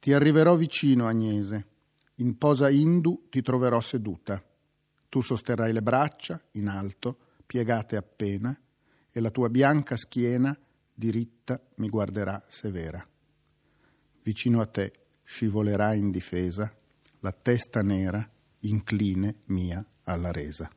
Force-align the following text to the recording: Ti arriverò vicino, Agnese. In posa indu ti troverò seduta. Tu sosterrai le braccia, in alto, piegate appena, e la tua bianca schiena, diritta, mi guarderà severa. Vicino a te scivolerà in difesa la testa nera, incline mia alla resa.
Ti 0.00 0.14
arriverò 0.14 0.56
vicino, 0.56 1.06
Agnese. 1.06 1.66
In 2.16 2.38
posa 2.38 2.70
indu 2.70 3.26
ti 3.28 3.42
troverò 3.42 3.80
seduta. 3.80 4.42
Tu 5.10 5.20
sosterrai 5.20 5.74
le 5.74 5.82
braccia, 5.82 6.40
in 6.52 6.68
alto, 6.68 7.18
piegate 7.44 7.96
appena, 7.96 8.58
e 9.10 9.20
la 9.20 9.30
tua 9.30 9.50
bianca 9.50 9.98
schiena, 9.98 10.58
diritta, 10.94 11.60
mi 11.76 11.88
guarderà 11.90 12.42
severa. 12.48 13.06
Vicino 14.22 14.62
a 14.62 14.66
te 14.66 14.92
scivolerà 15.22 15.92
in 15.92 16.10
difesa 16.10 16.74
la 17.20 17.32
testa 17.32 17.82
nera, 17.82 18.26
incline 18.60 19.36
mia 19.48 19.84
alla 20.04 20.32
resa. 20.32 20.70